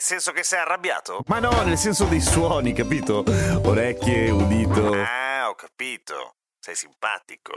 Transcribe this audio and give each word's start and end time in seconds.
Nel 0.00 0.08
senso 0.08 0.32
che 0.32 0.42
sei 0.42 0.60
arrabbiato? 0.60 1.20
Ma 1.26 1.40
no, 1.40 1.62
nel 1.62 1.76
senso 1.76 2.06
dei 2.06 2.22
suoni, 2.22 2.72
capito? 2.72 3.22
Orecchie, 3.64 4.30
udito. 4.30 4.94
Ah, 4.94 5.50
ho 5.50 5.54
capito. 5.54 6.36
Sei 6.58 6.74
simpatico. 6.74 7.56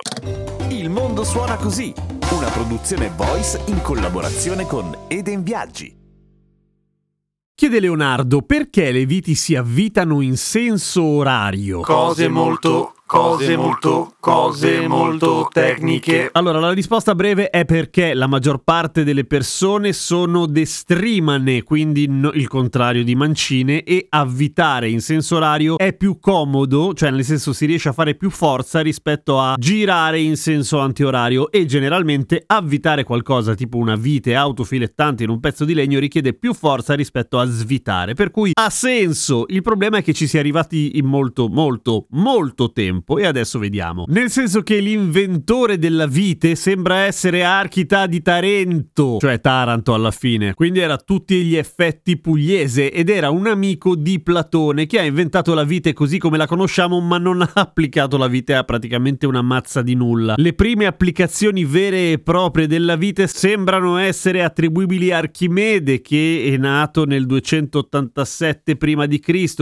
Il 0.68 0.90
mondo 0.90 1.24
suona 1.24 1.56
così, 1.56 1.94
una 2.32 2.50
produzione 2.50 3.10
voice 3.16 3.62
in 3.68 3.82
collaborazione 3.82 4.66
con 4.66 5.06
Eden 5.08 5.42
Viaggi. 5.42 5.98
Chiede 7.56 7.80
Leonardo 7.80 8.42
perché 8.42 8.92
le 8.92 9.06
viti 9.06 9.36
si 9.36 9.56
avvitano 9.56 10.20
in 10.20 10.36
senso 10.36 11.02
orario. 11.02 11.80
Cose 11.80 12.28
molto 12.28 12.96
cose 13.14 13.56
molto, 13.56 14.16
cose 14.20 14.88
molto 14.88 15.48
tecniche. 15.52 16.30
Allora, 16.32 16.60
la 16.60 16.72
risposta 16.72 17.14
breve 17.14 17.52
è 17.52 17.64
perché 17.64 18.16
la 18.16 18.26
maggior 18.26 18.64
parte 18.64 19.04
delle 19.04 19.24
persone 19.24 19.94
sono 19.94 20.48
destrimane, 20.48 21.62
quindi 21.62 22.08
no, 22.08 22.32
il 22.32 22.48
contrario 22.48 23.04
di 23.04 23.14
mancine, 23.14 23.84
e 23.84 24.08
avvitare 24.10 24.90
in 24.90 25.00
senso 25.00 25.36
orario 25.36 25.78
è 25.78 25.94
più 25.94 26.18
comodo, 26.20 26.96
cioè 26.96 27.12
nel 27.12 27.24
senso 27.24 27.54
si 27.54 27.68
riesce 27.68 27.90
a 27.90 27.92
fare 27.92 28.16
più 28.16 28.32
forza 28.32 28.80
rispetto 28.80 29.40
a 29.40 29.54
girare 29.60 30.20
in 30.20 30.36
senso 30.36 30.80
antiorario 30.80 31.52
e 31.52 31.66
generalmente 31.66 32.44
avvitare 32.48 33.04
qualcosa 33.04 33.54
tipo 33.54 33.78
una 33.78 33.96
vite 33.96 34.34
autofilettante 34.34 35.24
in 35.24 35.30
un 35.30 35.40
pezzo 35.40 35.66
di 35.66 35.76
legno 35.76 36.00
richiede 36.00 36.34
più 36.34 36.56
forza 36.56 36.96
rispetto 36.96 37.38
a 37.38 37.46
svitare, 37.46 38.16
per 38.16 38.32
cui 38.32 38.54
ha 38.60 38.72
senso. 38.72 39.46
Il 39.50 39.62
problema 39.62 39.98
è 39.98 40.04
che 40.04 40.14
ci 40.14 40.26
si 40.26 40.38
è 40.38 40.40
arrivati 40.40 40.98
in 40.98 41.06
molto, 41.06 41.48
molto, 41.48 42.08
molto 42.10 42.72
tempo 42.72 43.02
tempo 43.04 43.18
e 43.18 43.26
adesso 43.26 43.60
vediamo. 43.60 44.06
Nel 44.08 44.30
senso 44.30 44.62
che 44.64 44.80
l'inventore 44.80 45.78
della 45.78 46.08
vite 46.08 46.56
sembra 46.56 47.00
essere 47.00 47.44
Archita 47.44 48.08
di 48.08 48.22
Tarento, 48.22 49.18
cioè 49.20 49.40
Taranto 49.40 49.94
alla 49.94 50.12
fine, 50.12 50.54
quindi 50.54 50.80
era 50.80 50.98
tutti 50.98 51.44
gli 51.44 51.56
effetti 51.56 52.18
pugliese 52.18 52.92
ed 52.92 53.10
era 53.10 53.30
un 53.30 53.48
amico 53.48 53.96
di 53.96 54.22
Platone 54.22 54.86
che 54.86 55.00
ha 55.00 55.04
inventato 55.04 55.54
la 55.54 55.64
vite 55.64 55.94
così 55.94 56.18
come 56.18 56.38
la 56.38 56.48
conosciamo 56.48 57.00
ma 57.02 57.18
non 57.18 57.42
ha 57.42 57.52
applicato 57.54 58.18
la 58.18 58.28
vite 58.28 58.56
a 58.56 58.64
praticamente 58.64 59.26
una 59.26 59.42
mazza 59.42 59.82
di 59.82 59.94
nulla. 59.94 60.36
Le 60.38 60.54
prime 60.54 60.86
applicazioni 60.86 61.66
vere 61.66 62.14
e 62.14 62.20
proprie 62.20 62.68
della 62.68 62.96
vite 62.96 63.28
sembrano 63.28 63.98
essere 63.98 64.44
attribuibili 64.44 65.12
a 65.12 65.18
Archimede 65.18 66.02
che 66.02 66.50
è 66.54 66.58
nato 66.58 67.06
nel 67.06 67.26
287 67.26 68.78
prima 68.78 69.08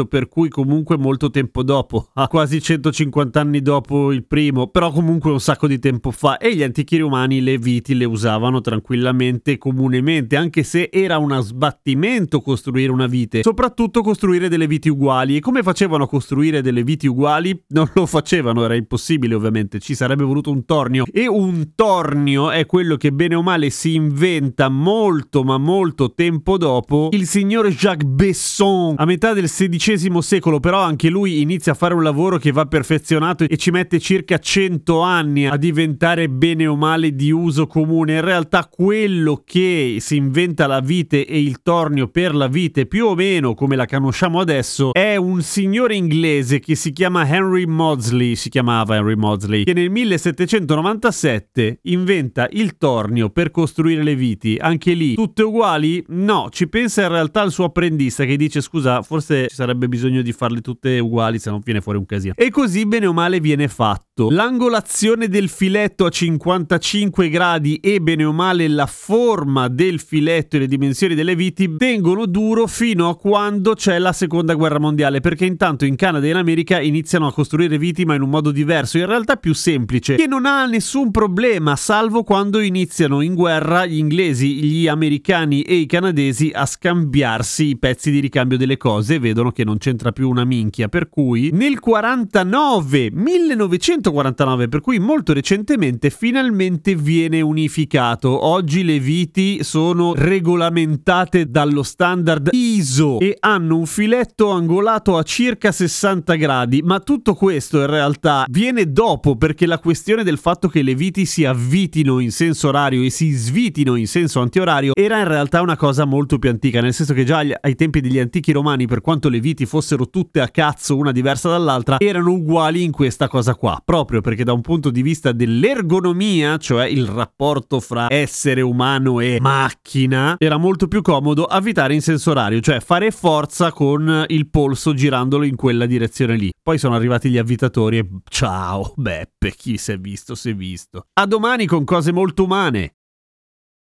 per 0.07 0.27
cui 0.27 0.49
comunque 0.49 0.97
molto 0.97 1.29
tempo 1.29 1.63
dopo, 1.63 2.09
a 2.15 2.27
quasi 2.27 2.61
150 2.61 3.30
50 3.31 3.39
anni 3.39 3.61
dopo 3.61 4.11
il 4.11 4.25
primo, 4.25 4.67
però 4.67 4.91
comunque 4.91 5.31
un 5.31 5.39
sacco 5.39 5.67
di 5.67 5.79
tempo 5.79 6.11
fa 6.11 6.37
e 6.37 6.53
gli 6.53 6.63
antichi 6.63 6.97
romani 6.97 7.41
le 7.41 7.57
viti 7.57 7.95
le 7.95 8.05
usavano 8.05 8.59
tranquillamente 8.59 9.57
comunemente, 9.57 10.35
anche 10.35 10.63
se 10.63 10.89
era 10.91 11.17
uno 11.17 11.39
sbattimento 11.41 12.41
costruire 12.41 12.91
una 12.91 13.07
vite, 13.07 13.41
soprattutto 13.41 14.01
costruire 14.01 14.49
delle 14.49 14.67
viti 14.67 14.89
uguali. 14.89 15.37
E 15.37 15.39
come 15.39 15.63
facevano 15.63 16.03
a 16.03 16.07
costruire 16.07 16.61
delle 16.61 16.83
viti 16.83 17.07
uguali? 17.07 17.59
Non 17.69 17.89
lo 17.93 18.05
facevano, 18.05 18.63
era 18.65 18.75
impossibile 18.75 19.33
ovviamente, 19.33 19.79
ci 19.79 19.95
sarebbe 19.95 20.23
voluto 20.23 20.51
un 20.51 20.65
tornio 20.65 21.05
e 21.11 21.27
un 21.27 21.71
tornio 21.73 22.51
è 22.51 22.65
quello 22.65 22.97
che 22.97 23.11
bene 23.11 23.35
o 23.35 23.41
male 23.41 23.69
si 23.69 23.95
inventa 23.95 24.69
molto 24.69 25.43
ma 25.43 25.57
molto 25.57 26.13
tempo 26.13 26.57
dopo 26.57 27.09
il 27.11 27.25
signore 27.25 27.71
Jacques 27.71 28.09
Besson 28.09 28.95
a 28.97 29.05
metà 29.05 29.33
del 29.33 29.49
XVI 29.49 30.21
secolo, 30.21 30.59
però 30.59 30.81
anche 30.81 31.09
lui 31.09 31.41
inizia 31.41 31.71
a 31.71 31.75
fare 31.75 31.93
un 31.93 32.03
lavoro 32.03 32.37
che 32.37 32.51
va 32.51 32.65
perfezionato 32.65 33.10
perfezionato 33.11 33.43
e 33.43 33.57
ci 33.57 33.71
mette 33.71 33.99
circa 33.99 34.37
100 34.37 35.01
anni 35.01 35.47
a 35.47 35.57
diventare 35.57 36.29
bene 36.29 36.67
o 36.67 36.75
male 36.75 37.13
di 37.13 37.31
uso 37.31 37.67
comune. 37.67 38.15
In 38.15 38.21
realtà 38.21 38.69
quello 38.71 39.41
che 39.43 39.97
si 39.99 40.15
inventa 40.15 40.67
la 40.67 40.79
vite 40.79 41.25
e 41.25 41.41
il 41.41 41.61
tornio 41.61 42.07
per 42.07 42.33
la 42.33 42.47
vite, 42.47 42.85
più 42.85 43.07
o 43.07 43.15
meno 43.15 43.53
come 43.53 43.75
la 43.75 43.85
conosciamo 43.85 44.39
adesso, 44.39 44.93
è 44.93 45.15
un 45.15 45.41
signore 45.41 45.95
inglese 45.95 46.59
che 46.59 46.75
si 46.75 46.91
chiama 46.91 47.27
Henry 47.27 47.65
Maudsley, 47.65 48.35
si 48.35 48.49
chiamava 48.49 48.95
Henry 48.95 49.15
Maudsley, 49.15 49.63
che 49.63 49.73
nel 49.73 49.89
1797 49.89 51.79
inventa 51.83 52.47
il 52.51 52.77
tornio 52.77 53.29
per 53.29 53.51
costruire 53.51 54.03
le 54.03 54.15
viti. 54.15 54.57
Anche 54.59 54.93
lì, 54.93 55.15
tutte 55.15 55.43
uguali? 55.43 56.03
No, 56.09 56.47
ci 56.49 56.67
pensa 56.67 57.01
in 57.03 57.09
realtà 57.09 57.41
il 57.43 57.51
suo 57.51 57.65
apprendista 57.65 58.23
che 58.25 58.37
dice 58.37 58.61
scusa, 58.61 59.01
forse 59.01 59.47
ci 59.49 59.55
sarebbe 59.55 59.87
bisogno 59.87 60.21
di 60.21 60.31
farle 60.31 60.61
tutte 60.61 60.99
uguali 60.99 61.39
se 61.39 61.49
non 61.49 61.61
viene 61.63 61.81
fuori 61.81 61.97
un 61.97 62.05
casino. 62.05 62.33
E 62.35 62.49
così 62.49 62.85
bene 63.01 63.07
o 63.07 63.13
male 63.13 63.39
viene 63.39 63.67
fatto. 63.67 64.29
L'angolazione 64.29 65.27
del 65.27 65.49
filetto 65.49 66.05
a 66.05 66.09
55 66.09 67.29
gradi 67.29 67.77
e 67.77 67.99
bene 67.99 68.23
o 68.23 68.31
male 68.31 68.67
la 68.67 68.85
forma 68.85 69.67
del 69.67 69.99
filetto 69.99 70.57
e 70.57 70.59
le 70.59 70.67
dimensioni 70.67 71.15
delle 71.15 71.33
viti 71.33 71.75
tengono 71.77 72.27
duro 72.27 72.67
fino 72.67 73.09
a 73.09 73.17
quando 73.17 73.73
c'è 73.73 73.97
la 73.97 74.13
seconda 74.13 74.53
guerra 74.53 74.79
mondiale, 74.79 75.21
perché 75.21 75.45
intanto 75.45 75.85
in 75.85 75.95
Canada 75.95 76.27
e 76.27 76.29
in 76.29 76.35
America 76.35 76.79
iniziano 76.79 77.25
a 77.25 77.33
costruire 77.33 77.79
viti 77.79 78.05
ma 78.05 78.13
in 78.13 78.21
un 78.21 78.29
modo 78.29 78.51
diverso, 78.51 78.99
in 78.99 79.07
realtà 79.07 79.37
più 79.37 79.53
semplice, 79.53 80.15
che 80.15 80.27
non 80.27 80.45
ha 80.45 80.65
nessun 80.67 81.09
problema, 81.09 81.75
salvo 81.75 82.23
quando 82.23 82.59
iniziano 82.59 83.21
in 83.21 83.33
guerra 83.33 83.87
gli 83.87 83.97
inglesi, 83.97 84.63
gli 84.63 84.87
americani 84.87 85.63
e 85.63 85.75
i 85.75 85.87
canadesi 85.87 86.51
a 86.53 86.67
scambiarsi 86.67 87.69
i 87.69 87.77
pezzi 87.79 88.11
di 88.11 88.19
ricambio 88.19 88.57
delle 88.57 88.77
cose 88.77 89.15
e 89.15 89.19
vedono 89.19 89.51
che 89.51 89.63
non 89.63 89.79
c'entra 89.79 90.11
più 90.11 90.29
una 90.29 90.43
minchia, 90.43 90.89
per 90.89 91.09
cui 91.09 91.49
nel 91.51 91.79
49 91.79 92.90
1949, 93.11 94.67
per 94.67 94.81
cui 94.81 94.99
molto 94.99 95.33
recentemente 95.33 96.09
finalmente 96.09 96.95
viene 96.95 97.41
unificato. 97.41 98.45
Oggi 98.45 98.83
le 98.83 98.99
viti 98.99 99.63
sono 99.63 100.13
regolamentate 100.13 101.49
dallo 101.49 101.83
standard 101.83 102.49
ISO 102.81 103.19
e 103.19 103.37
hanno 103.39 103.77
un 103.77 103.85
filetto 103.85 104.49
angolato 104.49 105.15
a 105.15 105.23
circa 105.23 105.71
60 105.71 106.33
gradi, 106.35 106.81
ma 106.81 106.99
tutto 106.99 107.35
questo 107.35 107.79
in 107.79 107.85
realtà 107.85 108.45
viene 108.49 108.91
dopo 108.91 109.35
perché 109.35 109.67
la 109.67 109.77
questione 109.77 110.23
del 110.23 110.39
fatto 110.39 110.67
che 110.67 110.81
le 110.81 110.95
viti 110.95 111.25
si 111.25 111.45
avvitino 111.45 112.19
in 112.19 112.31
senso 112.31 112.69
orario 112.69 113.03
e 113.03 113.11
si 113.11 113.31
svitino 113.31 113.95
in 113.95 114.07
senso 114.07 114.41
antiorario 114.41 114.93
era 114.95 115.19
in 115.19 115.27
realtà 115.27 115.61
una 115.61 115.77
cosa 115.77 116.05
molto 116.05 116.39
più 116.39 116.49
antica, 116.49 116.81
nel 116.81 116.93
senso 116.93 117.13
che 117.13 117.23
già 117.23 117.43
ai 117.61 117.75
tempi 117.75 118.01
degli 118.01 118.19
antichi 118.19 118.51
romani, 118.51 118.87
per 118.87 119.01
quanto 119.01 119.29
le 119.29 119.39
viti 119.39 119.65
fossero 119.67 120.09
tutte 120.09 120.41
a 120.41 120.47
cazzo 120.47 120.97
una 120.97 121.11
diversa 121.11 121.49
dall'altra, 121.49 121.97
erano 121.99 122.31
uguali 122.31 122.83
in 122.83 122.91
questa 122.91 123.27
cosa 123.27 123.53
qua, 123.53 123.79
proprio 123.85 124.21
perché 124.21 124.43
da 124.43 124.53
un 124.53 124.61
punto 124.61 124.89
di 124.89 125.03
vista 125.03 125.31
dell'ergonomia, 125.31 126.57
cioè 126.57 126.87
il 126.87 127.05
rapporto 127.05 127.79
fra 127.79 128.07
essere 128.09 128.61
umano 128.61 129.19
e 129.19 129.37
macchina, 129.39 130.35
era 130.39 130.57
molto 130.57 130.87
più 130.87 131.01
comodo 131.01 131.45
avvitare 131.45 131.93
in 131.93 132.01
senso 132.01 132.31
orario, 132.31 132.59
cioè 132.71 132.79
fare 132.79 133.11
forza 133.11 133.73
con 133.73 134.23
il 134.27 134.49
polso 134.49 134.93
girandolo 134.93 135.43
in 135.43 135.57
quella 135.57 135.85
direzione 135.85 136.37
lì. 136.37 136.49
Poi 136.63 136.77
sono 136.77 136.95
arrivati 136.95 137.29
gli 137.29 137.37
avvitatori 137.37 137.97
e 137.97 138.07
ciao, 138.29 138.93
Beppe, 138.95 139.51
chi 139.51 139.77
si 139.77 139.91
è 139.91 139.97
visto 139.97 140.35
si 140.35 140.51
è 140.51 140.55
visto. 140.55 141.07
A 141.19 141.25
domani 141.25 141.65
con 141.65 141.83
cose 141.83 142.13
molto 142.13 142.45
umane. 142.45 142.93